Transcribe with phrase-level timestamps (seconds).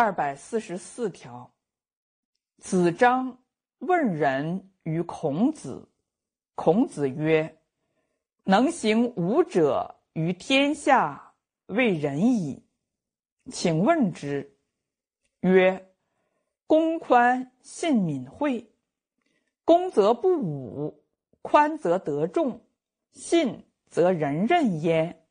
[0.00, 1.52] 二百四十四条。
[2.58, 3.36] 子张
[3.78, 5.88] 问仁于孔子，
[6.54, 7.58] 孔子曰
[8.46, 11.34] ：“能行五者于天下，
[11.66, 12.64] 为仁矣。”
[13.50, 14.56] 请问之。
[15.40, 15.92] 曰
[16.68, 18.70] ：“公宽信敏惠。
[19.64, 21.02] 公则不武，
[21.42, 22.64] 宽则得众，
[23.10, 25.26] 信则人任焉，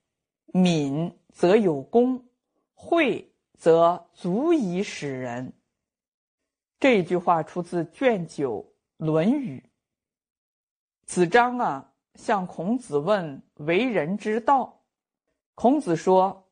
[0.47, 2.25] 敏则有功，
[2.73, 3.26] 惠
[3.57, 5.51] 则足以使人。”
[6.79, 8.73] 这句话出自卷九
[9.05, 9.59] 《论语》。
[11.05, 14.81] 子张啊，向孔子问为人之道。
[15.55, 16.47] 孔子说：“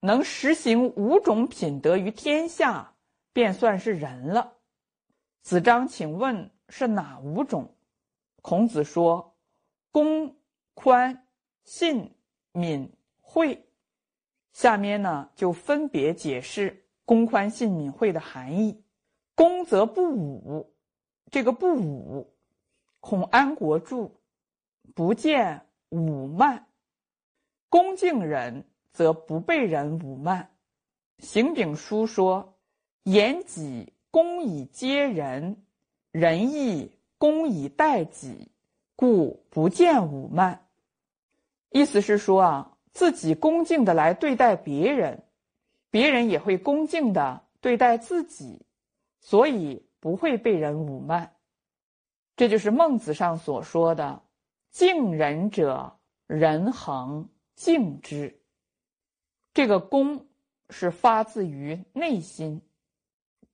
[0.00, 2.92] 能实行五种品德于天下。”
[3.30, 4.54] 便算是人了。
[5.42, 7.72] 子张，请问是哪五种？
[8.42, 9.36] 孔子说：
[9.92, 10.34] 公、
[10.74, 11.24] 宽、
[11.62, 12.16] 信、
[12.50, 13.67] 敏、惠。
[14.52, 18.82] 下面呢，就分别解释公、宽、信、敏、惠的含义。
[19.34, 20.72] 公则不武，
[21.30, 22.32] 这个不武，
[23.00, 24.20] 孔安国注：
[24.94, 26.66] 不见武慢。
[27.68, 30.50] 恭敬人，则不被人武慢。
[31.18, 32.54] 行丙书说。
[33.04, 35.64] 言己公以接人，
[36.10, 38.50] 仁义公以待己，
[38.96, 40.66] 故不见武慢。
[41.70, 45.22] 意思是说啊，自己恭敬的来对待别人，
[45.88, 48.66] 别人也会恭敬的对待自己，
[49.20, 51.36] 所以不会被人侮慢。
[52.34, 54.20] 这就是孟子上所说的
[54.72, 55.96] “敬人者，
[56.26, 58.42] 人恒敬之”。
[59.54, 60.26] 这个恭
[60.68, 62.60] 是发自于内心。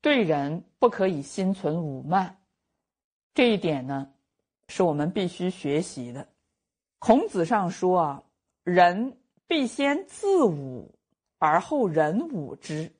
[0.00, 2.38] 对人不可以心存侮慢，
[3.34, 4.10] 这一点呢，
[4.68, 6.26] 是我们必须学习的。
[6.98, 8.22] 孔子上说啊，
[8.62, 10.90] 人必先自侮，
[11.38, 12.92] 而后人侮之。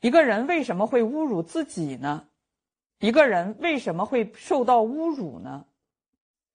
[0.00, 2.28] 一个人为什么会侮辱自己呢？
[3.00, 5.66] 一个人为什么会受到侮辱呢？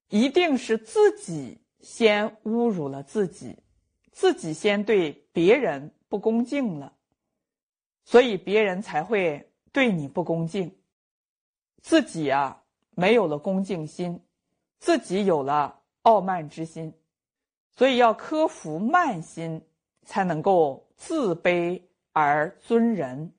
[0.09, 3.57] 一定是自己先侮辱了自己，
[4.11, 6.93] 自己先对别人不恭敬了，
[8.05, 9.45] 所以别人才会。
[9.71, 10.75] 对你不恭敬，
[11.83, 12.63] 自己啊
[12.95, 14.19] 没有了恭敬心，
[14.79, 16.91] 自己有了傲慢之心，
[17.79, 19.61] 所以要克服慢心，
[20.03, 21.81] 才能够自卑
[22.11, 23.31] 而尊人。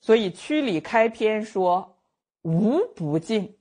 [0.00, 1.96] 所以曲里开篇说
[2.42, 3.56] 无不敬。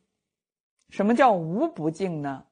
[0.89, 2.43] 什么叫无不敬呢？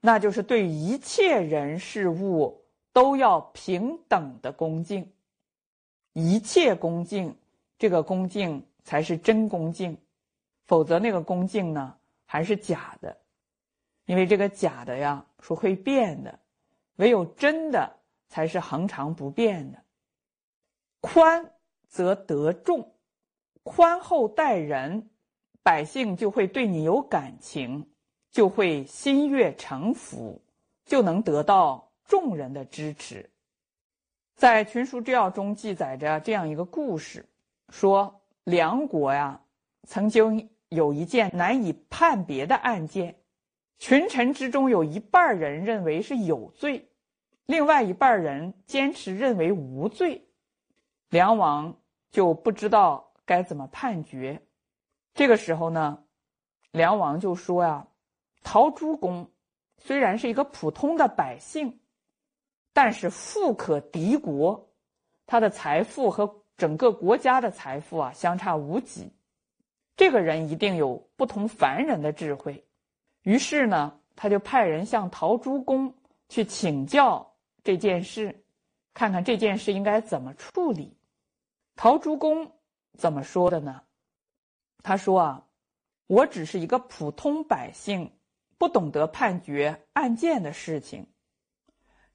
[0.00, 5.12] 那就是对一切人事物都要平等的恭敬，
[6.14, 7.32] 一切恭敬。
[7.78, 9.96] 这个恭敬才是真恭敬，
[10.64, 13.16] 否则那个恭敬呢还是假的，
[14.06, 16.36] 因为这个假的呀是会变的，
[16.96, 19.82] 唯有真的才是恒常不变的。
[21.00, 21.52] 宽
[21.88, 22.94] 则得众，
[23.62, 25.08] 宽厚待人，
[25.62, 27.88] 百姓就会对你有感情，
[28.30, 30.40] 就会心悦诚服，
[30.84, 33.30] 就能得到众人的支持。
[34.34, 37.24] 在《群书之要》中记载着这样一个故事。
[37.70, 39.40] 说梁国呀，
[39.88, 43.16] 曾经有一件难以判别的案件，
[43.78, 46.90] 群臣之中有一半人认为是有罪，
[47.46, 50.28] 另外一半人坚持认为无罪，
[51.10, 51.76] 梁王
[52.10, 54.42] 就不知道该怎么判决。
[55.14, 56.04] 这个时候呢，
[56.72, 57.86] 梁王就说呀
[58.42, 59.30] ：“陶朱公
[59.78, 61.80] 虽然是一个普通的百姓，
[62.72, 64.70] 但是富可敌国，
[65.26, 69.12] 他的财富和。”整个国家的财富啊，相差无几。
[69.94, 72.65] 这个人一定有不同凡人的智慧。
[73.26, 75.92] 于是呢，他就派人向陶朱公
[76.28, 78.44] 去请教这件事，
[78.94, 80.96] 看看这件事应该怎么处理。
[81.74, 82.52] 陶朱公
[82.96, 83.82] 怎么说的呢？
[84.84, 85.46] 他说啊，
[86.06, 88.12] 我只是一个普通百姓，
[88.58, 91.08] 不懂得判决案件的事情。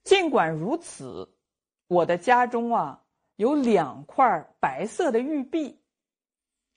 [0.05, 1.35] 尽管如此，
[1.87, 3.03] 我的家中啊。
[3.37, 5.80] 有两块白色的玉璧，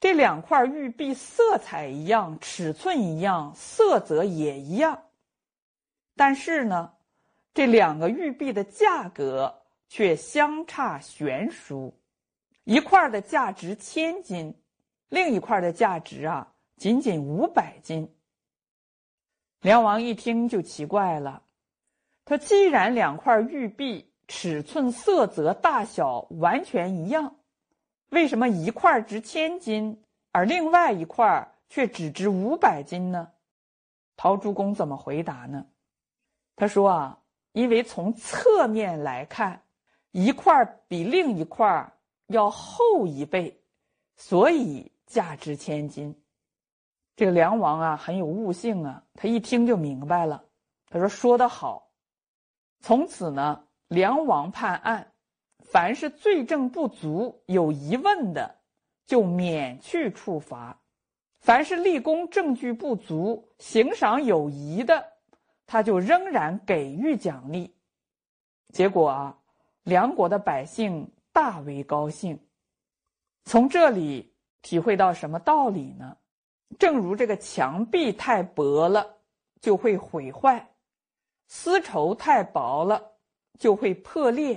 [0.01, 5.05] 这两块玉璧色彩一样，尺寸一样，色泽也一样。
[6.17, 6.93] 但是呢，
[7.55, 11.99] 这两个玉璧的价格却相差悬殊，
[12.65, 14.55] 一块的价值千金，
[15.09, 18.15] 另一块的价值啊仅仅五百金。
[19.61, 21.43] 梁王一听就奇怪了，
[22.25, 24.11] 他既然两块玉璧。
[24.27, 27.37] 尺寸、色泽、大小完全一样，
[28.11, 30.03] 为什么一块值千金，
[30.33, 33.31] 而另外一块却只值五百金呢？
[34.17, 35.67] 陶朱公怎么回答呢？
[36.57, 37.19] 他说啊，
[37.53, 39.63] 因为从侧面来看，
[40.13, 41.93] 一块比另一块
[42.29, 43.61] 要厚一倍，
[44.17, 46.15] 所以价值千金。
[47.17, 50.45] 这个梁王啊，很有悟性啊，他一听就明白了。
[50.89, 51.91] 他说：“说得好。”
[52.81, 55.13] 从此呢，梁王判案，
[55.75, 58.61] 凡是罪证不足、有疑问的，
[59.07, 60.79] 就免去处罚；
[61.41, 65.05] 凡是立功证据不足、刑赏有疑的，
[65.67, 67.75] 他就仍然给予奖励。
[68.73, 69.37] 结果啊，
[69.83, 72.39] 梁国的百姓大为高兴。
[73.45, 74.33] 从这里
[74.63, 76.17] 体会到什么道理呢？
[76.79, 79.17] 正如这个墙壁太薄了，
[79.61, 80.57] 就会毁坏；
[81.49, 83.11] 丝绸太薄了，
[83.59, 84.57] 就会破裂；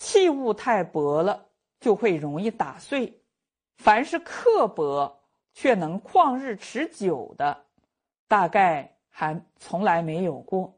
[0.00, 1.46] 器物太薄了，
[1.78, 3.22] 就会容易打碎。
[3.76, 5.20] 凡是刻薄
[5.52, 7.66] 却能旷日持久的，
[8.26, 10.74] 大概还从来没有过。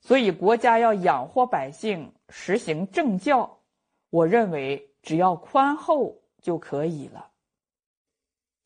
[0.00, 3.58] 所以，国家要养活百姓，实行政教，
[4.10, 7.30] 我认为只要宽厚就可以了。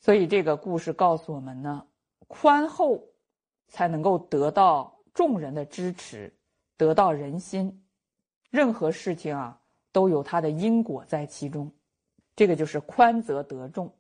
[0.01, 1.87] 所以，这个故事告诉我们呢，
[2.29, 3.03] 宽厚
[3.69, 6.35] 才能够得到众人的支持，
[6.79, 7.85] 得到人心。
[8.51, 9.61] 任何事情啊，
[9.93, 11.71] 都有它的因果在其中。
[12.37, 13.95] 这个就是宽则得众，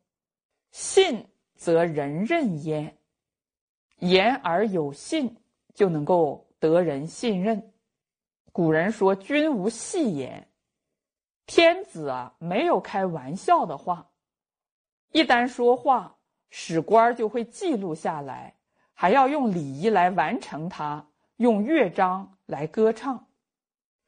[0.70, 2.97] 信则人任焉。
[3.99, 5.37] 言而有信，
[5.75, 7.73] 就能够得人信任。
[8.50, 10.49] 古人说：“君无戏言。”
[11.47, 14.11] 天子啊，没有开玩笑的话。
[15.12, 16.17] 一旦说话，
[16.49, 18.56] 史官就会记录下来，
[18.94, 21.06] 还要用礼仪来完成它，
[21.37, 23.26] 用乐章来歌唱。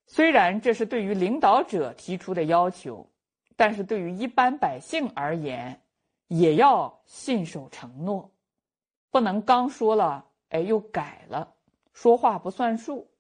[0.06, 3.08] 虽然这是对于领导者提出的要求，
[3.56, 5.81] 但是对于一般百姓而言，
[6.28, 8.31] 也要信守承诺，
[9.10, 11.54] 不能刚说了，哎，又改了，
[11.93, 13.10] 说话不算数，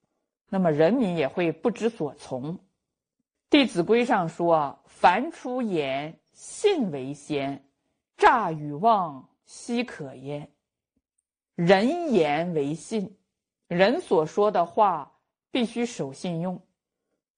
[0.48, 2.56] 那么人民也会不知所从。
[3.48, 7.64] 《弟子规》上说：“凡出言，信为先。”
[8.16, 10.48] 诈与妄，奚可焉？
[11.54, 13.18] 人言为信，
[13.66, 15.12] 人所说的话
[15.50, 16.62] 必须守信用，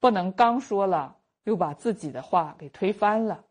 [0.05, 3.43] 不能刚说了又把自己的话给推翻了，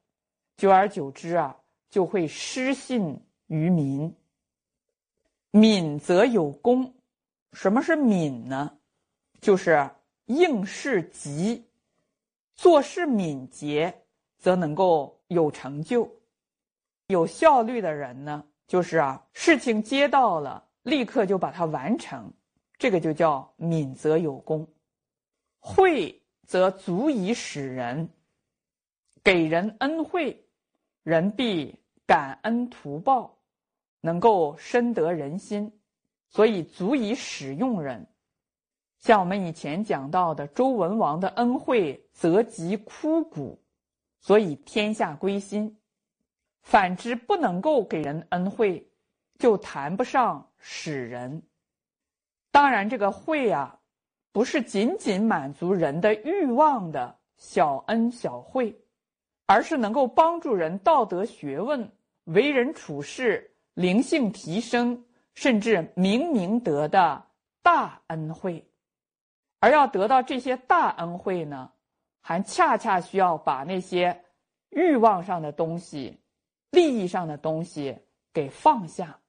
[0.55, 1.57] 久而久之啊，
[1.89, 4.15] 就会失信于民。
[5.49, 6.93] 敏则有功，
[7.53, 8.77] 什么是敏呢？
[9.41, 9.89] 就是
[10.25, 11.65] 应事急，
[12.53, 14.03] 做事敏捷，
[14.37, 16.07] 则能够有成就。
[17.07, 22.31] 有效率的人呢，就是啊，事情接到了，立刻就把它完成，
[22.77, 24.67] 这个就叫敏则有功。
[25.59, 28.09] 会则足以使人
[29.23, 30.45] 给人恩惠，
[31.03, 33.37] 人必感恩图报，
[34.01, 35.71] 能够深得人心，
[36.29, 38.05] 所以足以使用人。
[38.99, 43.61] 像我们以前讲到的周文王的恩惠，泽及枯骨，
[44.19, 45.77] 所以天下归心。
[46.61, 48.89] 反之，不能够给人恩惠，
[49.37, 51.43] 就谈不上使人。
[52.51, 53.79] 当然，这个惠啊，
[54.33, 58.75] 不是仅仅满足人的欲望的小恩小惠，
[59.45, 61.89] 而是能够帮助人道德学问、
[62.25, 67.25] 为人处事、灵性提升，甚至明明德的
[67.61, 68.67] 大恩惠。
[69.59, 71.71] 而要得到这些大恩惠呢，
[72.19, 74.25] 还恰恰需要把那些
[74.71, 76.19] 欲望上的东西。
[76.71, 77.95] 利益上的东西
[78.33, 79.19] 给放下，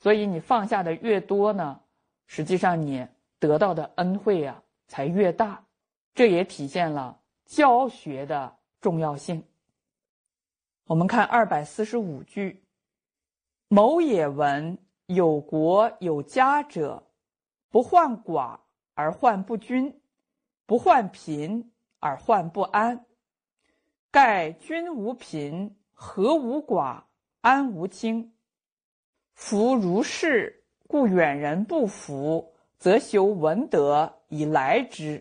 [0.00, 1.80] 所以你放下的越多呢，
[2.26, 3.06] 实际上你
[3.38, 5.64] 得到的恩惠啊才越大。
[6.14, 9.44] 这也体现了教学的重要性。
[10.86, 12.64] 我们看二百四十五句
[13.68, 17.02] ：“某也闻有国有家者，
[17.70, 18.58] 不患寡
[18.94, 20.00] 而患不均，
[20.66, 23.06] 不患贫而患不安。
[24.10, 27.02] 盖君无贫。”和无寡，
[27.40, 28.32] 安无清。
[29.34, 35.20] 夫如是，故远人不服，则修文德以来之；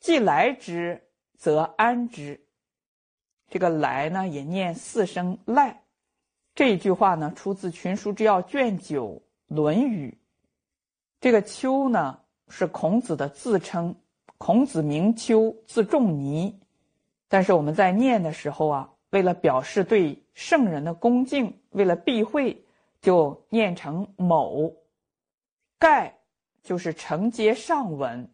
[0.00, 1.02] 既来之，
[1.36, 2.40] 则安之。
[3.48, 5.82] 这个“来”呢，也念四声“赖”。
[6.54, 9.22] 这一句话呢，出自《群书之要》卷九
[9.54, 10.10] 《论语》。
[11.20, 13.94] 这个“丘”呢，是孔子的自称。
[14.38, 16.58] 孔子名丘，字仲尼。
[17.28, 18.92] 但是我们在念的时候啊。
[19.10, 22.64] 为了表示对圣人的恭敬，为了避讳，
[23.00, 24.74] 就念成某。
[25.78, 26.15] 盖
[26.66, 28.28] 就是承接上文，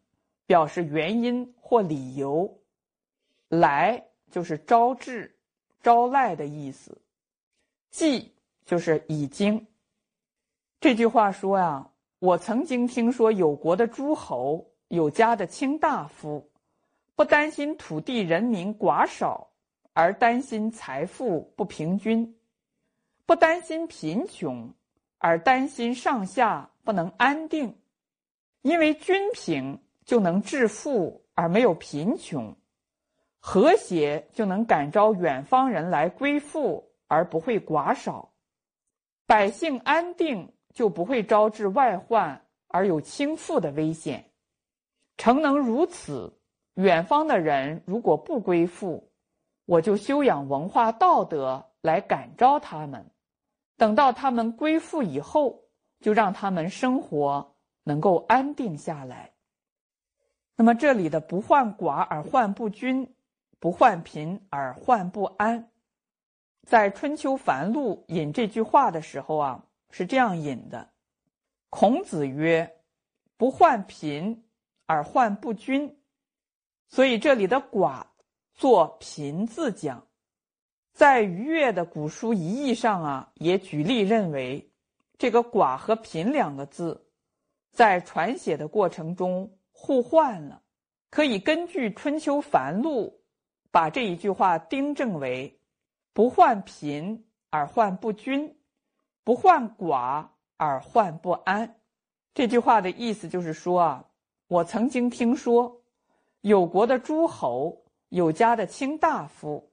[0.46, 2.58] 表示原因或理由。
[3.48, 5.36] 来就是招致、
[5.82, 6.98] 招赖的意思。
[7.90, 8.32] 既
[8.64, 9.66] 就是已经。
[10.80, 16.50] 这句话说呀，我曾经听说有国的诸侯，有家的卿大夫，
[17.14, 19.50] 不担心土地人民寡少。
[19.94, 22.24] 而担心财富不平均；
[23.26, 24.72] 不担心贫穷，
[25.18, 27.76] 而担心上下不能安定。
[28.62, 32.54] 因为均平就能致富，而没有贫穷；
[33.38, 38.30] 和谐就能感召远方人来归附，而不会寡少。
[39.26, 44.30] 百姓安定，就不会招致外患而有倾覆的危险。
[45.16, 46.38] 诚能如此，
[46.74, 49.10] 远方的人如果不归附，
[49.66, 53.04] 我就修养文化道德来感召他们。
[53.76, 55.64] 等到他们归附以后，
[56.00, 57.51] 就让他们生活。
[57.84, 59.32] 能够安定下来。
[60.56, 63.14] 那么这里的“不患寡而患不均，
[63.58, 65.70] 不患贫而患不安”，
[66.68, 70.92] 在《春秋繁露》引这句话的时候啊，是这样引的
[71.70, 72.70] ：“孔子曰，
[73.36, 74.44] 不患贫
[74.86, 75.98] 而患不均。”
[76.88, 78.04] 所以这里的“寡”
[78.54, 80.06] 做“贫”字讲，
[80.92, 84.70] 在愉悦的古书一义上啊，也举例认为，
[85.18, 87.01] 这个“寡”和“贫”两个字。
[87.72, 90.62] 在传写的过程中互换了，
[91.10, 93.06] 可以根据《春秋繁露》，
[93.70, 95.58] 把这一句话订正为：
[96.12, 98.54] 不患贫而患不均，
[99.24, 101.76] 不患寡而患不安。
[102.34, 104.04] 这句话的意思就是说啊，
[104.48, 105.82] 我曾经听说，
[106.42, 109.72] 有国的诸侯、有家的卿大夫，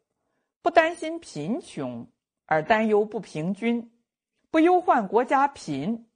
[0.61, 2.07] 不担心贫穷
[2.45, 3.91] 而担忧不平均，
[4.49, 6.08] 不忧患国家贫。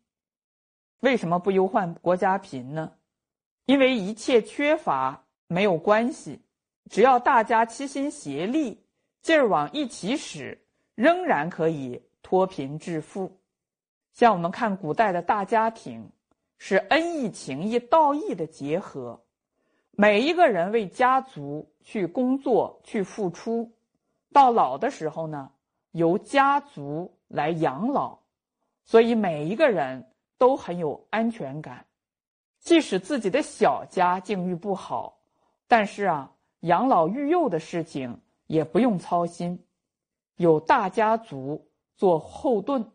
[1.03, 2.93] 为什么不忧患国家贫呢？
[3.65, 6.39] 因为一切缺乏没有关系，
[6.89, 8.85] 只要大家齐心协力，
[9.21, 10.57] 劲儿往一起使，
[10.95, 13.37] 仍然可以脱贫致富。
[14.13, 16.09] 像我们看古代的大家庭，
[16.57, 19.21] 是恩义情义道义的结合，
[19.91, 23.69] 每一个人为家族去工作去付出，
[24.31, 25.51] 到老的时候呢，
[25.91, 28.19] 由家族来养老，
[28.85, 30.07] 所以每一个人。
[30.37, 31.85] 都很有安全感，
[32.59, 35.19] 即使自己的小家境遇不好，
[35.67, 39.65] 但是啊，养老育幼的事情也不用操心，
[40.35, 42.91] 有大家族做后盾，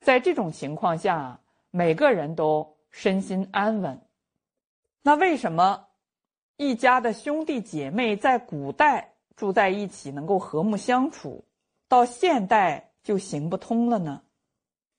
[0.00, 3.98] 在这种情况下，每个人都身心安稳。
[5.02, 5.88] 那为什么
[6.56, 11.44] 一家的兄弟姐妹在古代住在一起能够和睦相处，
[11.88, 14.22] 到现代就行不通了呢？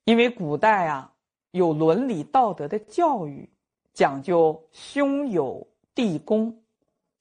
[0.04, 1.13] 因为古代啊。
[1.54, 3.48] 有伦理道德的教育，
[3.92, 6.52] 讲究兄友弟恭，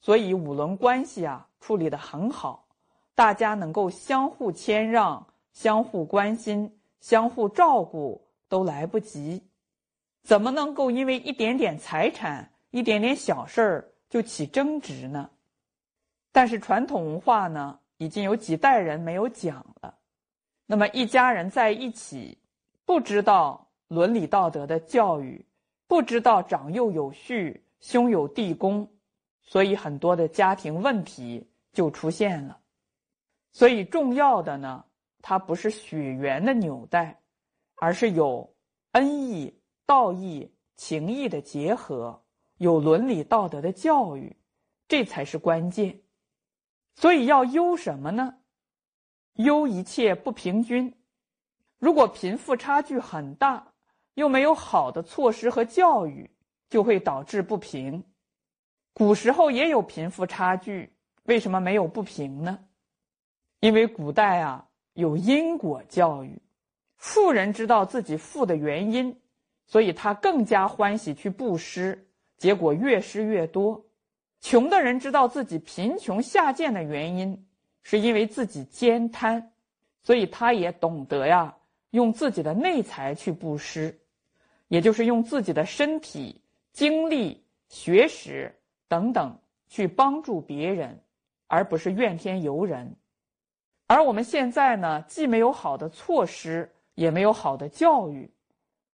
[0.02, 2.66] 所以五伦关系啊处理的很好，
[3.14, 9.40] 大家能够相互谦让、相互关心、相互照顾都来不及，
[10.24, 15.30] 怎么能够因为一点点财产、一点点小事儿就起争执呢？
[16.32, 19.96] 但是传统文化呢，已经有几代人没有讲了，
[20.66, 22.36] 那么一家人在一起，
[22.84, 23.60] 不知道。
[23.94, 25.46] 伦理道德的教育，
[25.88, 28.90] 不知道长幼有序、兄友弟恭，
[29.44, 32.60] 所以很多的家庭问题就出现了。
[33.52, 34.84] 所以重要的呢，
[35.22, 37.22] 它不是血缘的纽带，
[37.76, 38.56] 而是有
[38.94, 39.54] 恩义、
[39.86, 42.24] 道义、情义的结合，
[42.58, 44.36] 有伦理道德的教育，
[44.88, 46.02] 这才是关键。
[46.96, 48.36] 所以要忧什么呢？
[49.36, 50.94] 忧一切不平均。
[51.80, 53.73] 如果贫富差距很大，
[54.16, 56.30] 又没有好的措施和教育，
[56.70, 58.04] 就会导致不平。
[58.94, 60.94] 古时候也有贫富差距，
[61.24, 62.60] 为什么没有不平呢？
[63.60, 66.42] 因为古代啊有因果教育，
[66.98, 69.20] 富人知道自己富的原因，
[69.66, 73.84] 所以他更加欢喜去布施，结果越施越多。
[74.42, 77.48] 穷的人知道自己贫穷下贱的原因，
[77.82, 79.54] 是因为自己兼贪，
[80.04, 81.56] 所以他也懂得呀
[81.92, 83.98] 用自己的内财去布施。
[84.68, 86.42] 也就是用自己的身体、
[86.72, 88.54] 精力、学识
[88.88, 91.00] 等等去帮助别人，
[91.48, 92.96] 而不是怨天尤人。
[93.86, 98.32] 而我们现在呢，既没有好的措施，也没有好的教育，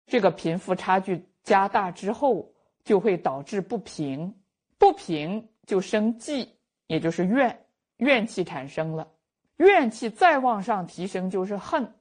[0.06, 2.50] 这个贫富差距加大之后，
[2.84, 4.34] 就会导致不平，
[4.78, 6.50] 不平就生忌，
[6.88, 7.66] 也就是怨，
[7.98, 9.08] 怨气产生了，
[9.58, 11.94] 怨气再往上提升就是恨，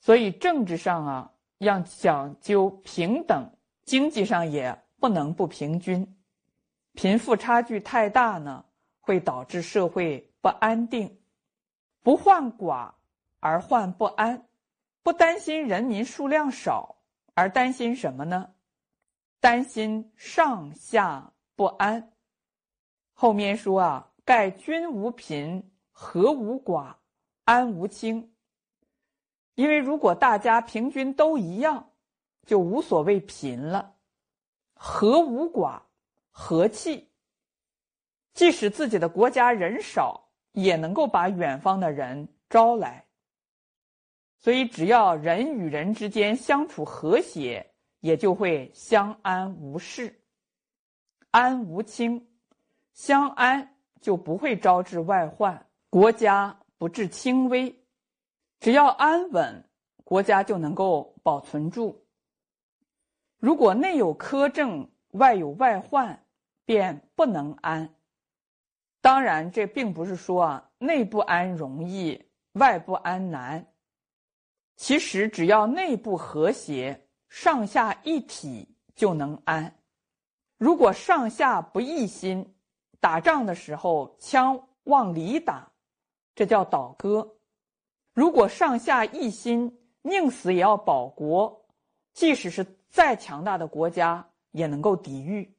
[0.00, 1.31] 所以政治上啊。
[1.62, 3.48] 要讲究平等，
[3.84, 6.16] 经济上也不能不平均。
[6.94, 8.64] 贫富差距太大呢，
[9.00, 11.20] 会导致社会不安定。
[12.02, 12.90] 不患寡
[13.38, 14.44] 而患不安，
[15.04, 16.96] 不担心人民数量少，
[17.34, 18.50] 而担心什么呢？
[19.38, 22.12] 担心上下不安。
[23.12, 26.96] 后面说啊，盖君无贫，和无寡，
[27.44, 28.31] 安无清。
[29.54, 31.90] 因为如果大家平均都一样，
[32.46, 33.94] 就无所谓贫了。
[34.74, 35.80] 和无寡，
[36.30, 37.10] 和气。
[38.34, 43.04] 即使自己的国家人少，也能够把远方的人招来。
[44.38, 50.20] 所以，只要人与人之间相处和谐，也就会相安无事，
[51.30, 52.26] 安无轻，
[52.92, 57.81] 相安就不会招致外患，国家不致轻微。
[58.62, 59.68] 只要安稳，
[60.04, 62.06] 国家就能够保存住。
[63.40, 66.24] 如果内有苛政，外有外患，
[66.64, 67.92] 便不能安。
[69.00, 73.66] 当然，这并不是说啊，内不安容易，外不安难。
[74.76, 79.74] 其实，只要内部和谐，上下一体就能安。
[80.56, 82.54] 如果上下不一心，
[83.00, 85.68] 打仗的时候枪往里打，
[86.36, 87.26] 这叫倒戈；
[88.14, 91.64] 如果上下一心，宁死也要保国，
[92.12, 95.50] 即使是再强大的国家也能够抵御。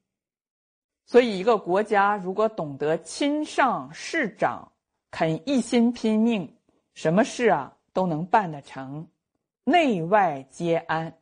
[1.05, 4.71] 所以，一个国家如果懂得亲上事长，
[5.11, 6.55] 肯一心拼命，
[6.93, 9.07] 什么事啊都能办得成。
[9.65, 11.17] 内外皆安，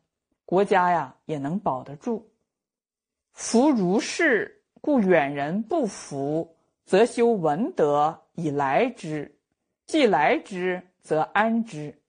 [0.45, 2.29] 国家呀也能保得住。
[3.33, 9.25] 夫如是，故远人不服，则修文德以来之；
[9.91, 12.01] 既来之，则安之。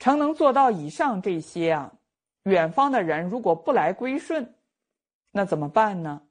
[0.00, 1.92] 诚能做到以上这些啊，
[2.42, 4.56] 远方的人如果不来归顺，
[5.30, 6.22] 那怎么办呢？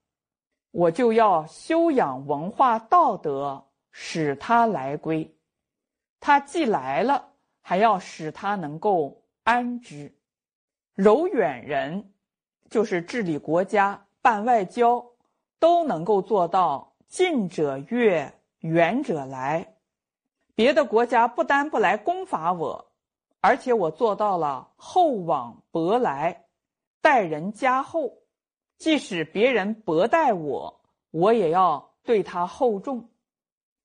[0.72, 5.34] 我就要修养文化道德，使他来归。
[6.20, 7.32] 他既来了。
[7.62, 10.14] 还要使他能够安之，
[10.94, 12.12] 柔远人，
[12.70, 15.04] 就是治理国家、办外交，
[15.58, 18.30] 都能够做到近者悦，
[18.60, 19.75] 远者来。
[20.56, 22.92] 别的国家不单不来攻伐我，
[23.42, 26.46] 而且我做到了厚往薄来，
[27.02, 28.18] 待人加厚。
[28.78, 33.10] 即使别人薄待我，我也要对他厚重。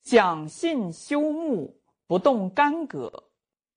[0.02, 3.24] 讲信修睦，不动干戈。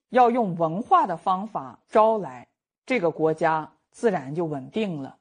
[0.10, 2.48] 要用文化的方法招来，
[2.86, 5.18] 这个国家自然就稳定了。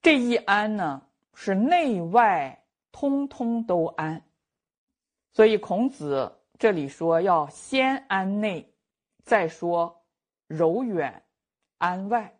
[0.00, 1.02] 这一安呢，
[1.34, 4.24] 是内外通通都安。
[5.32, 8.72] 所以孔子这里说要先安内，
[9.24, 10.04] 再说
[10.46, 11.24] 柔远
[11.78, 12.38] 安外。